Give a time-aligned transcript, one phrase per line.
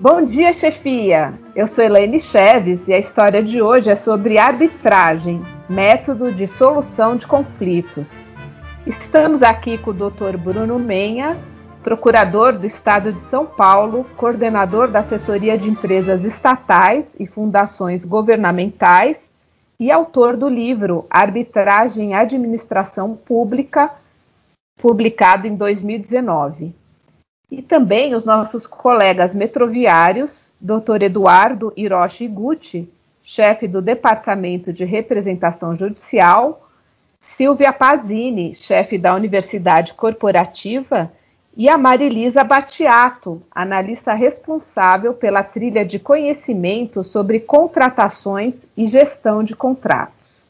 [0.00, 1.34] Bom dia, chefia!
[1.56, 7.16] Eu sou Elaine Cheves e a história de hoje é sobre arbitragem, método de solução
[7.16, 8.08] de conflitos.
[8.86, 10.36] Estamos aqui com o Dr.
[10.38, 11.36] Bruno Menha,
[11.82, 19.16] procurador do Estado de São Paulo, coordenador da assessoria de empresas estatais e fundações governamentais
[19.80, 23.90] e autor do livro Arbitragem e Administração Pública,
[24.76, 26.72] publicado em 2019
[27.50, 31.02] e também os nossos colegas metroviários, Dr.
[31.02, 32.88] Eduardo Hiroshi Gucci,
[33.22, 36.68] chefe do Departamento de Representação Judicial,
[37.20, 41.10] Silvia Pazini, chefe da Universidade Corporativa,
[41.56, 49.56] e a Marilisa Batiato, analista responsável pela trilha de conhecimento sobre contratações e gestão de
[49.56, 50.44] contratos.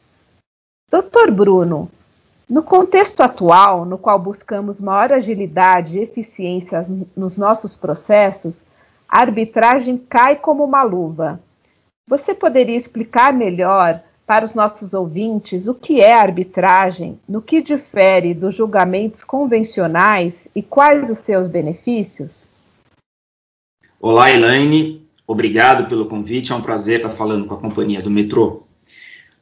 [0.91, 1.91] Doutor Bruno,
[2.49, 8.63] no contexto atual, no qual buscamos maior agilidade e eficiência nos nossos processos,
[9.07, 11.41] a arbitragem cai como uma luva.
[12.09, 18.33] Você poderia explicar melhor para os nossos ouvintes o que é arbitragem, no que difere
[18.33, 22.31] dos julgamentos convencionais e quais os seus benefícios?
[24.01, 25.07] Olá, Elaine.
[25.27, 26.53] Obrigado pelo convite.
[26.53, 28.68] É um prazer estar falando com a companhia do metrô.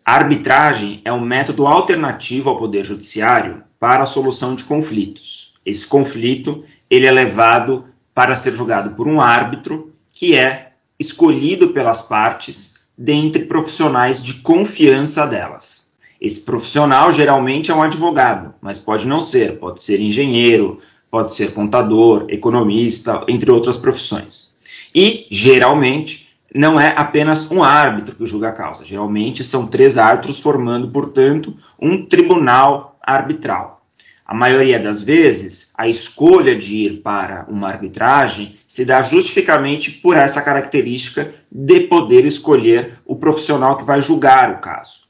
[0.06, 5.52] A arbitragem é um método alternativo ao poder judiciário para a solução de conflitos.
[5.66, 12.02] Esse conflito ele é levado para ser julgado por um árbitro que é escolhido pelas
[12.02, 15.88] partes dentre profissionais de confiança delas.
[16.20, 20.78] Esse profissional geralmente é um advogado, mas pode não ser, pode ser engenheiro,
[21.10, 24.54] pode ser contador, economista, entre outras profissões.
[24.94, 26.25] E geralmente
[26.56, 28.84] não é apenas um árbitro que julga a causa.
[28.84, 33.76] Geralmente são três árbitros formando, portanto, um tribunal arbitral.
[34.24, 40.16] A maioria das vezes, a escolha de ir para uma arbitragem se dá justificamente por
[40.16, 45.02] essa característica de poder escolher o profissional que vai julgar o caso.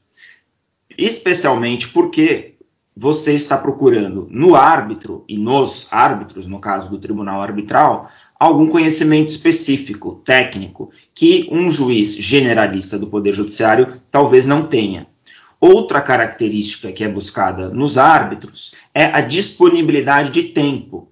[0.99, 2.56] Especialmente porque
[2.94, 9.28] você está procurando no árbitro e nos árbitros, no caso do tribunal arbitral, algum conhecimento
[9.28, 15.06] específico, técnico, que um juiz generalista do Poder Judiciário talvez não tenha.
[15.60, 21.08] Outra característica que é buscada nos árbitros é a disponibilidade de tempo.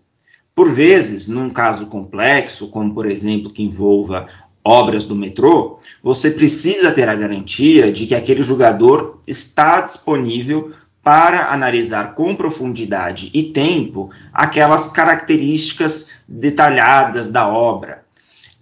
[0.55, 4.29] Por vezes, num caso complexo, como por exemplo que envolva
[4.63, 11.53] obras do metrô, você precisa ter a garantia de que aquele julgador está disponível para
[11.53, 18.05] analisar com profundidade e tempo aquelas características detalhadas da obra.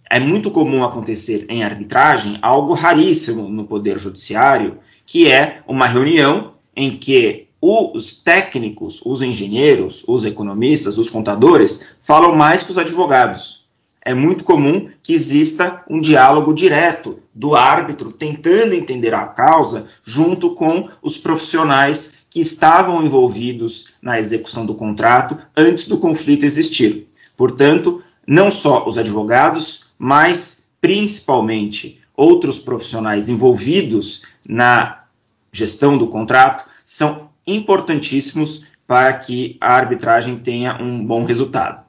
[0.09, 6.53] É muito comum acontecer em arbitragem algo raríssimo no Poder Judiciário, que é uma reunião
[6.77, 13.63] em que os técnicos, os engenheiros, os economistas, os contadores falam mais que os advogados.
[14.05, 20.57] É muito comum que exista um diálogo direto do árbitro tentando entender a causa junto
[20.57, 27.12] com os profissionais que estavam envolvidos na execução do contrato antes do conflito existir.
[27.43, 35.07] Portanto, não só os advogados, mas principalmente outros profissionais envolvidos na
[35.51, 41.83] gestão do contrato são importantíssimos para que a arbitragem tenha um bom resultado.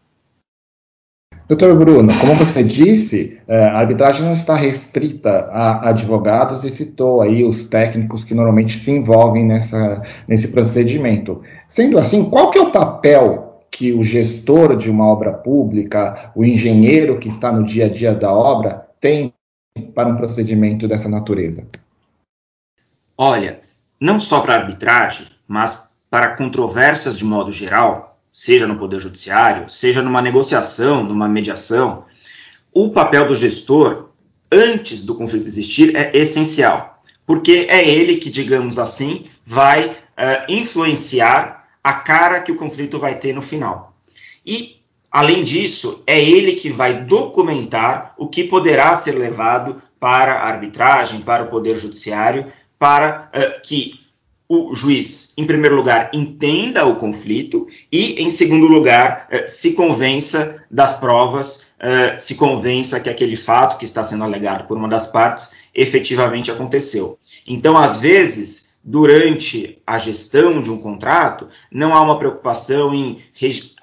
[1.47, 7.21] Doutor Bruno, como você disse, é, a arbitragem não está restrita a advogados e citou
[7.21, 11.43] aí os técnicos que normalmente se envolvem nessa, nesse procedimento.
[11.67, 13.52] Sendo assim, qual que é o papel
[13.83, 18.15] que o gestor de uma obra pública, o engenheiro que está no dia a dia
[18.15, 19.33] da obra, tem
[19.93, 21.67] para um procedimento dessa natureza?
[23.17, 23.59] Olha,
[23.99, 30.01] não só para arbitragem, mas para controvérsias de modo geral, seja no Poder Judiciário, seja
[30.01, 32.05] numa negociação, numa mediação,
[32.73, 34.11] o papel do gestor,
[34.49, 39.93] antes do conflito existir, é essencial, porque é ele que, digamos assim, vai uh,
[40.47, 43.93] influenciar a cara que o conflito vai ter no final.
[44.45, 44.77] E,
[45.11, 51.21] além disso, é ele que vai documentar o que poderá ser levado para a arbitragem,
[51.21, 54.01] para o Poder Judiciário, para uh, que
[54.47, 60.63] o juiz, em primeiro lugar, entenda o conflito e, em segundo lugar, uh, se convença
[60.69, 65.07] das provas, uh, se convença que aquele fato que está sendo alegado por uma das
[65.07, 67.17] partes efetivamente aconteceu.
[67.47, 73.23] Então, às vezes, durante a gestão de um contrato, não há uma preocupação em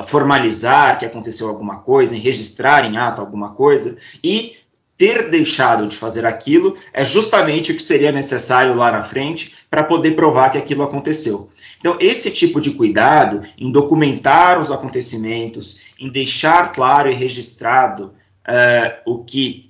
[0.04, 4.56] formalizar que aconteceu alguma coisa, em registrar em ato alguma coisa, e
[4.98, 9.82] ter deixado de fazer aquilo é justamente o que seria necessário lá na frente para
[9.82, 11.48] poder provar que aquilo aconteceu.
[11.78, 18.12] Então, esse tipo de cuidado em documentar os acontecimentos, em deixar claro e registrado
[18.46, 19.69] uh, o que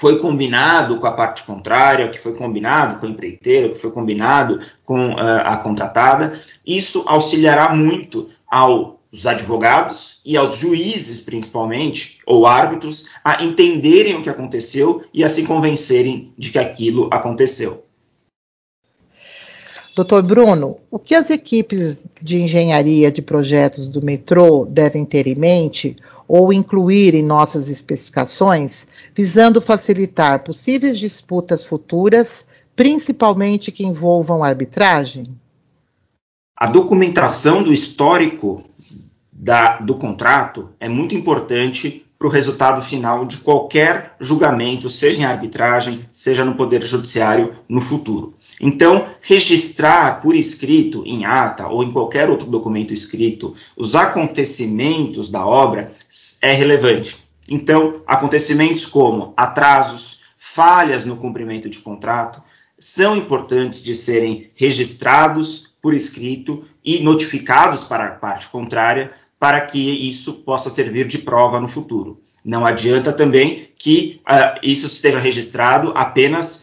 [0.00, 4.58] foi combinado com a parte contrária, que foi combinado com o empreiteiro, que foi combinado
[4.82, 6.40] com uh, a contratada.
[6.66, 14.30] Isso auxiliará muito aos advogados e aos juízes, principalmente, ou árbitros, a entenderem o que
[14.30, 17.84] aconteceu e a se convencerem de que aquilo aconteceu.
[19.94, 25.34] Doutor Bruno, o que as equipes de engenharia de projetos do metrô devem ter em
[25.34, 25.94] mente
[26.32, 32.46] ou incluir em nossas especificações, visando facilitar possíveis disputas futuras,
[32.76, 35.24] principalmente que envolvam arbitragem?
[36.56, 38.62] A documentação do histórico
[39.32, 45.24] da, do contrato é muito importante para o resultado final de qualquer julgamento, seja em
[45.24, 48.34] arbitragem, seja no Poder Judiciário no futuro.
[48.60, 55.46] Então, registrar por escrito, em ata ou em qualquer outro documento escrito, os acontecimentos da
[55.46, 55.92] obra
[56.42, 57.16] é relevante.
[57.48, 62.42] Então, acontecimentos como atrasos, falhas no cumprimento de contrato,
[62.78, 69.78] são importantes de serem registrados por escrito e notificados para a parte contrária, para que
[69.78, 72.20] isso possa servir de prova no futuro.
[72.44, 76.59] Não adianta também que uh, isso esteja registrado apenas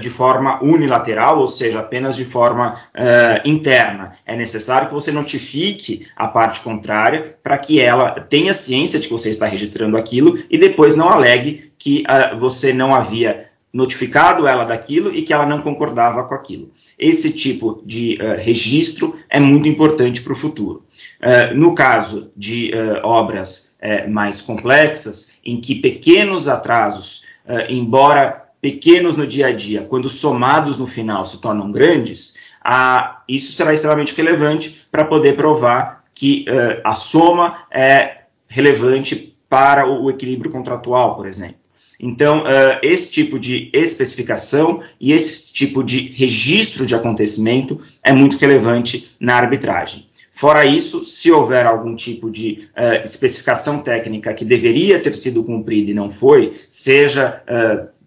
[0.00, 4.16] de forma unilateral, ou seja, apenas de forma uh, interna.
[4.24, 9.12] É necessário que você notifique a parte contrária para que ela tenha ciência de que
[9.12, 14.64] você está registrando aquilo e depois não alegue que uh, você não havia notificado ela
[14.64, 16.72] daquilo e que ela não concordava com aquilo.
[16.98, 20.82] Esse tipo de uh, registro é muito importante para o futuro.
[21.54, 22.70] No caso de
[23.02, 23.74] obras
[24.08, 27.24] mais complexas, em que pequenos atrasos,
[27.68, 33.52] embora pequenos no dia a dia, quando somados no final se tornam grandes, a, isso
[33.52, 40.10] será extremamente relevante para poder provar que uh, a soma é relevante para o, o
[40.10, 41.56] equilíbrio contratual, por exemplo.
[42.00, 48.36] Então, uh, esse tipo de especificação e esse tipo de registro de acontecimento é muito
[48.38, 50.06] relevante na arbitragem.
[50.30, 55.90] Fora isso, se houver algum tipo de uh, especificação técnica que deveria ter sido cumprida
[55.90, 57.42] e não foi, seja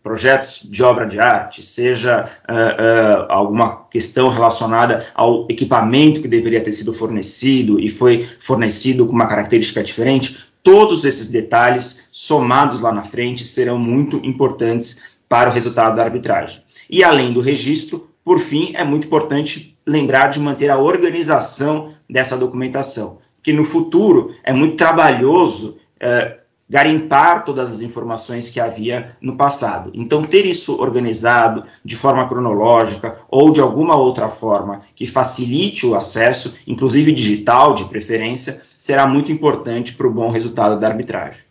[0.03, 6.63] projetos de obra de arte, seja uh, uh, alguma questão relacionada ao equipamento que deveria
[6.63, 12.92] ter sido fornecido e foi fornecido com uma característica diferente, todos esses detalhes somados lá
[12.92, 15.00] na frente serão muito importantes
[15.30, 16.62] para o resultado da arbitragem.
[16.89, 22.38] E além do registro, por fim, é muito importante lembrar de manter a organização dessa
[22.38, 26.41] documentação, que no futuro é muito trabalhoso uh,
[26.71, 29.91] garimpar todas as informações que havia no passado.
[29.94, 35.95] Então, ter isso organizado de forma cronológica ou de alguma outra forma que facilite o
[35.95, 41.41] acesso, inclusive digital, de preferência, será muito importante para o bom resultado da arbitragem.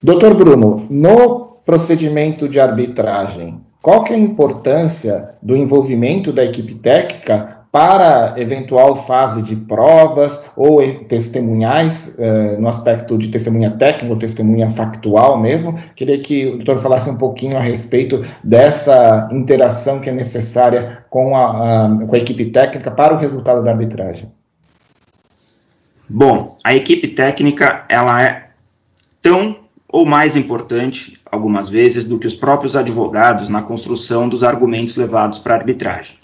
[0.00, 6.76] Doutor Bruno, no procedimento de arbitragem, qual que é a importância do envolvimento da equipe
[6.76, 14.18] técnica para eventual fase de provas ou testemunhais, eh, no aspecto de testemunha técnica ou
[14.18, 15.78] testemunha factual mesmo.
[15.94, 21.36] Queria que o doutor falasse um pouquinho a respeito dessa interação que é necessária com
[21.36, 24.32] a, a, com a equipe técnica para o resultado da arbitragem.
[26.08, 28.48] Bom, a equipe técnica ela é
[29.22, 34.96] tão ou mais importante, algumas vezes, do que os próprios advogados na construção dos argumentos
[34.96, 36.19] levados para a arbitragem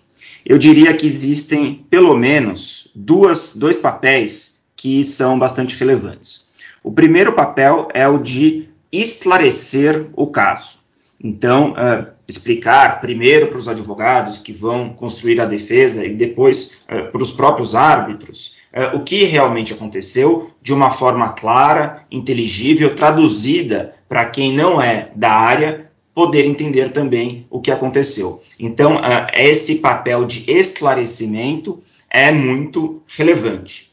[0.49, 6.45] eu diria que existem pelo menos duas, dois papéis que são bastante relevantes.
[6.85, 10.77] O primeiro papel é o de esclarecer o caso.
[11.23, 17.11] Então, uh, explicar primeiro para os advogados que vão construir a defesa e depois uh,
[17.11, 23.97] para os próprios árbitros uh, o que realmente aconteceu de uma forma clara, inteligível, traduzida
[24.09, 25.86] para quem não é da área
[26.17, 28.43] poder entender também o que aconteceu.
[28.59, 33.93] Então, uh, esse papel de esclarecimento é muito relevante.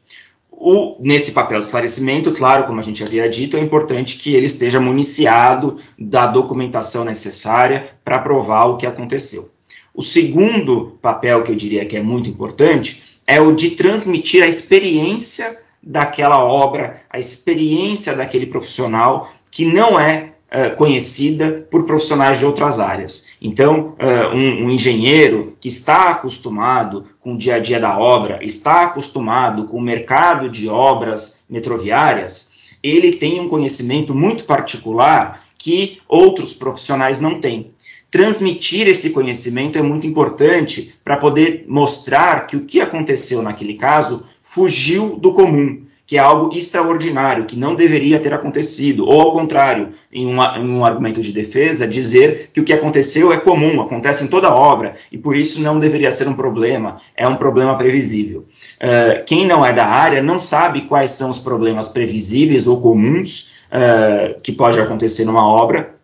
[0.50, 4.46] O, nesse papel de esclarecimento, claro, como a gente havia dito, é importante que ele
[4.46, 9.52] esteja municiado da documentação necessária para provar o que aconteceu.
[9.94, 14.48] O segundo papel que eu diria que é muito importante é o de transmitir a
[14.48, 22.46] experiência daquela obra, a experiência daquele profissional que não é uh, conhecida por profissionais de
[22.46, 23.30] outras áreas.
[23.42, 28.40] Então, uh, um, um, engenheiro que está acostumado com o dia a dia da obra,
[28.42, 36.02] está acostumado com o mercado de obras metroviárias, ele tem um conhecimento muito particular que
[36.08, 37.72] outros profissionais não têm.
[38.12, 44.24] Transmitir esse conhecimento é muito importante para poder mostrar que o que aconteceu naquele caso
[44.44, 49.90] fugiu do comum, que é algo extraordinário, que não deveria ter acontecido, ou ao contrário,
[50.12, 54.24] em, uma, em, um argumento de defesa, dizer que o que aconteceu é comum, acontece
[54.24, 58.46] em toda obra, e por isso não deveria ser um problema, é um problema previsível.
[58.82, 63.52] Uh, quem não é da área não sabe quais são os problemas previsíveis ou comuns
[63.72, 65.96] uh, que pode acontecer numa obra,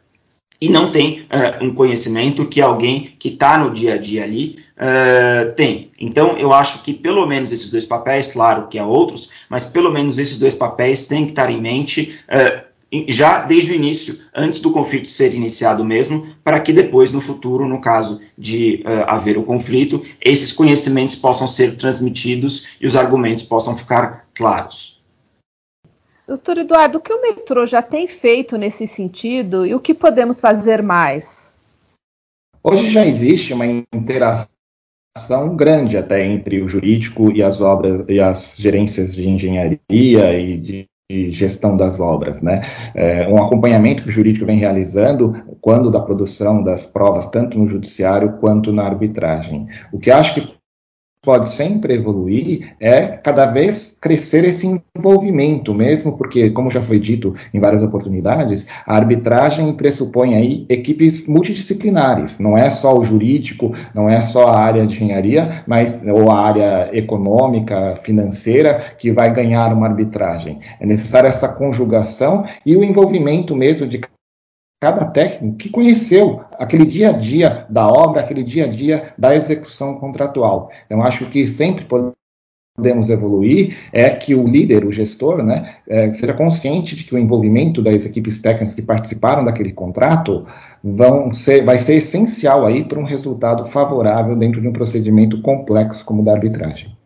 [0.61, 4.57] e não tem uh, um conhecimento que alguém que está no dia a dia ali
[4.75, 5.91] uh, tem.
[5.99, 9.91] Então, eu acho que pelo menos esses dois papéis, claro que há outros, mas pelo
[9.91, 12.69] menos esses dois papéis têm que estar em mente uh,
[13.07, 17.67] já desde o início, antes do conflito ser iniciado mesmo, para que depois, no futuro,
[17.67, 23.77] no caso de haver o conflito, esses conhecimentos possam ser transmitidos e os argumentos possam
[23.77, 24.98] ficar claros.
[26.29, 30.39] Doutor Eduardo, o que o metrô já tem feito nesse sentido e o que podemos
[30.39, 31.49] fazer mais?
[32.63, 38.55] Hoje já existe uma interação grande até entre o jurídico e as obras e as
[38.59, 40.87] gerências de engenharia e de
[41.31, 42.61] gestão das obras, né?
[42.93, 47.65] É, um acompanhamento que o jurídico vem realizando quando da produção das provas, tanto no
[47.65, 49.67] judiciário quanto na arbitragem.
[49.91, 50.58] O que acho que
[51.21, 57.35] pode sempre evoluir é cada vez crescer esse envolvimento mesmo, porque, como já foi dito
[57.53, 64.09] em várias oportunidades, a arbitragem pressupõe aí equipes multidisciplinares, não é só o jurídico, não
[64.09, 69.73] é só a área de engenharia, mas ou a área econômica, financeira que vai ganhar
[69.73, 70.59] uma arbitragem.
[70.79, 73.99] É necessária essa conjugação e o envolvimento mesmo de
[74.79, 79.35] cada técnico que conheceu aquele dia a dia da obra, aquele dia a dia da
[79.35, 80.71] execução contratual.
[80.85, 86.33] Então, acho que sempre podemos evoluir é que o líder, o gestor, né, é, seja
[86.33, 90.45] consciente de que o envolvimento das equipes técnicas que participaram daquele contrato
[90.81, 96.05] vão ser, vai ser essencial aí para um resultado favorável dentro de um procedimento complexo
[96.05, 96.98] como o da arbitragem.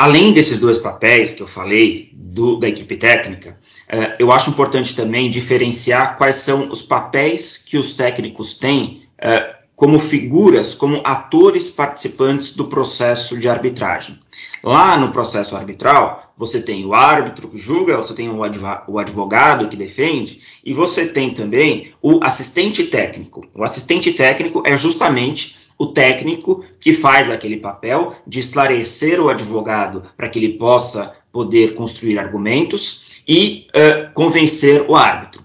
[0.00, 3.58] Além desses dois papéis que eu falei do, da equipe técnica,
[3.92, 9.54] uh, eu acho importante também diferenciar quais são os papéis que os técnicos têm uh,
[9.76, 14.18] como figuras, como atores participantes do processo de arbitragem.
[14.64, 19.76] Lá no processo arbitral, você tem o árbitro que julga, você tem o advogado que
[19.76, 23.46] defende, e você tem também o assistente técnico.
[23.54, 30.02] O assistente técnico é justamente o técnico que faz aquele papel de esclarecer o advogado
[30.14, 35.42] para que ele possa poder construir argumentos e uh, convencer o árbitro.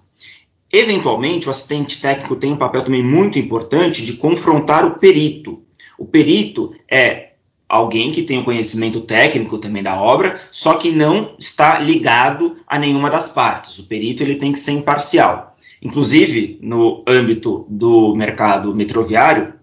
[0.70, 5.64] Eventualmente, o assistente técnico tem um papel também muito importante de confrontar o perito.
[5.98, 7.30] O perito é
[7.70, 12.58] alguém que tem o um conhecimento técnico também da obra, só que não está ligado
[12.68, 13.80] a nenhuma das partes.
[13.80, 15.56] O perito ele tem que ser imparcial.
[15.82, 19.55] Inclusive, no âmbito do mercado metroviário,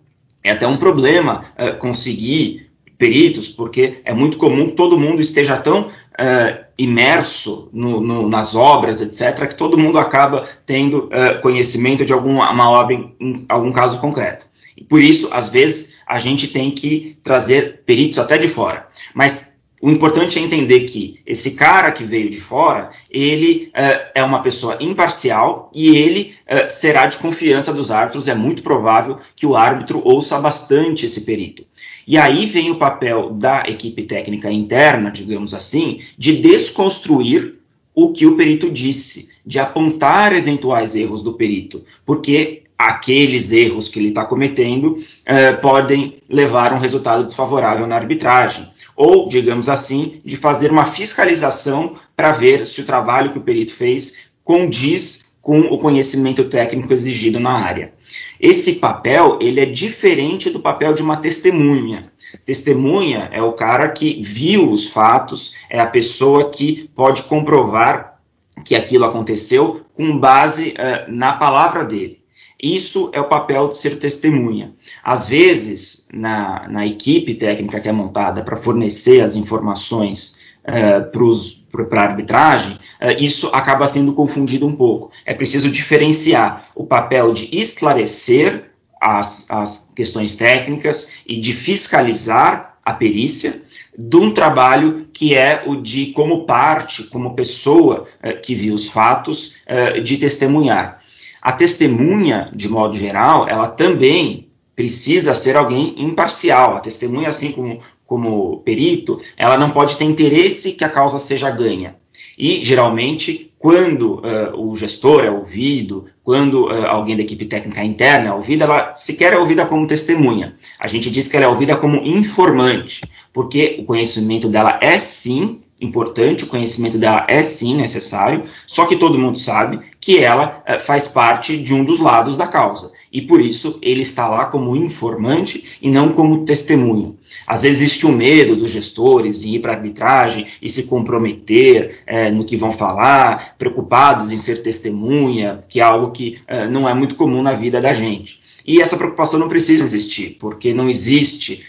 [0.42, 5.56] é até um problema uh, conseguir peritos, porque é muito comum que todo mundo esteja
[5.56, 12.04] tão uh, imerso no, no, nas obras, etc., que todo mundo acaba tendo uh, conhecimento
[12.04, 14.46] de alguma obra em, em algum caso concreto.
[14.76, 18.88] E por isso, às vezes, a gente tem que trazer peritos até de fora.
[19.14, 19.51] Mas
[19.82, 24.40] o importante é entender que esse cara que veio de fora, ele uh, é uma
[24.40, 28.28] pessoa imparcial e ele uh, será de confiança dos árbitros.
[28.28, 31.64] É muito provável que o árbitro ouça bastante esse perito.
[32.06, 37.56] E aí vem o papel da equipe técnica interna, digamos assim, de desconstruir
[37.92, 43.98] o que o perito disse, de apontar eventuais erros do perito, porque aqueles erros que
[43.98, 50.20] ele está cometendo uh, podem levar a um resultado desfavorável na arbitragem ou, digamos assim,
[50.24, 55.60] de fazer uma fiscalização para ver se o trabalho que o perito fez condiz com
[55.60, 57.92] o conhecimento técnico exigido na área.
[58.40, 62.12] Esse papel ele é diferente do papel de uma testemunha.
[62.44, 68.20] Testemunha é o cara que viu os fatos, é a pessoa que pode comprovar
[68.64, 72.21] que aquilo aconteceu com base uh, na palavra dele.
[72.62, 74.72] Isso é o papel de ser testemunha.
[75.02, 82.00] Às vezes, na, na equipe técnica que é montada para fornecer as informações uh, para
[82.00, 85.10] a arbitragem, uh, isso acaba sendo confundido um pouco.
[85.26, 92.92] É preciso diferenciar o papel de esclarecer as, as questões técnicas e de fiscalizar a
[92.92, 93.60] perícia
[93.98, 98.86] de um trabalho que é o de, como parte, como pessoa uh, que viu os
[98.86, 101.01] fatos, uh, de testemunhar.
[101.42, 106.76] A testemunha, de modo geral, ela também precisa ser alguém imparcial.
[106.76, 111.50] A testemunha, assim como, como perito, ela não pode ter interesse que a causa seja
[111.50, 111.96] ganha.
[112.38, 118.28] E, geralmente, quando uh, o gestor é ouvido, quando uh, alguém da equipe técnica interna
[118.28, 120.54] é ouvida, ela sequer é ouvida como testemunha.
[120.78, 125.60] A gente diz que ela é ouvida como informante, porque o conhecimento dela é sim
[125.82, 130.78] importante, o conhecimento dela é sim necessário, só que todo mundo sabe que ela é,
[130.78, 132.90] faz parte de um dos lados da causa.
[133.12, 137.18] E por isso ele está lá como informante e não como testemunho.
[137.46, 140.84] Às vezes existe o um medo dos gestores de ir para a arbitragem e se
[140.84, 146.66] comprometer é, no que vão falar, preocupados em ser testemunha, que é algo que é,
[146.66, 148.40] não é muito comum na vida da gente.
[148.66, 151.64] E essa preocupação não precisa existir, porque não existe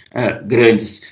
[0.45, 1.11] grandes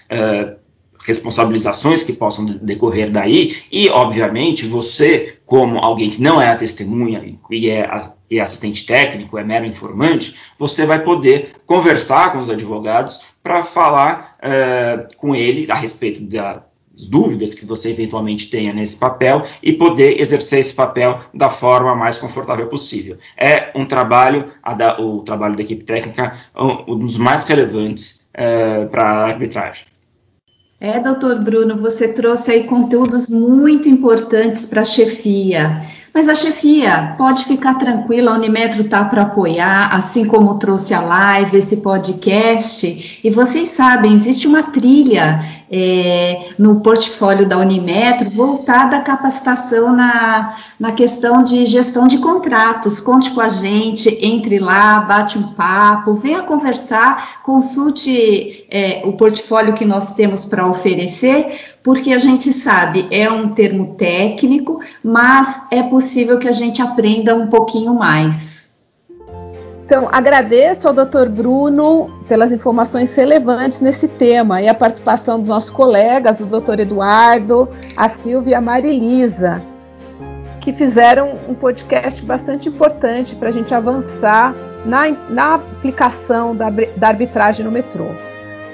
[1.04, 7.38] responsabilizações que possam decorrer daí, e, obviamente, você, como alguém que não é a testemunha
[7.50, 12.40] e é, a, e é assistente técnico, é mero informante, você vai poder conversar com
[12.40, 16.64] os advogados para falar uh, com ele a respeito da,
[17.08, 22.18] dúvidas que você eventualmente tenha nesse papel e poder exercer esse papel da forma mais
[22.18, 23.18] confortável possível.
[23.38, 28.86] É um trabalho, da, o trabalho da equipe técnica, um, um dos mais relevantes é,
[28.86, 29.86] para a arbitragem.
[30.84, 35.80] É, doutor Bruno, você trouxe aí conteúdos muito importantes para a chefia.
[36.12, 41.00] Mas a chefia pode ficar tranquila, a Unimetro está para apoiar, assim como trouxe a
[41.00, 43.20] live, esse podcast.
[43.24, 45.40] E vocês sabem, existe uma trilha
[45.72, 53.00] é, no portfólio da Unimetro voltada à capacitação na, na questão de gestão de contratos.
[53.00, 59.74] Conte com a gente, entre lá, bate um papo, venha conversar, consulte é, o portfólio
[59.74, 65.82] que nós temos para oferecer, porque a gente sabe, é um termo técnico, mas é
[65.82, 68.51] possível que a gente aprenda um pouquinho mais.
[69.92, 71.28] Então, agradeço ao Dr.
[71.28, 76.80] Bruno pelas informações relevantes nesse tema e a participação dos nossos colegas, o Dr.
[76.80, 77.68] Eduardo,
[77.98, 79.62] a Silvia e a Marilisa,
[80.62, 84.56] que fizeram um podcast bastante importante para a gente avançar
[84.86, 88.06] na, na aplicação da, da arbitragem no metrô.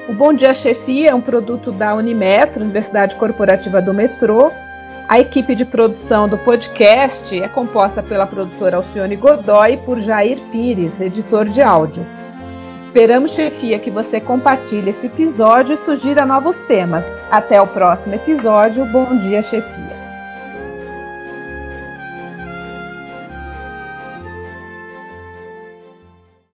[0.08, 4.52] O Bom Dia Chefia é um produto da Unimetro, Universidade Corporativa do Metrô,
[5.08, 10.38] a equipe de produção do podcast é composta pela produtora Alcione Godoy e por Jair
[10.52, 12.06] Pires, editor de áudio.
[12.84, 17.06] Esperamos, chefia, que você compartilhe esse episódio e sugira novos temas.
[17.32, 18.86] Até o próximo episódio.
[18.88, 19.87] Bom dia, chefia.